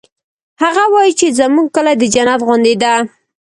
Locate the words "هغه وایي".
0.63-1.13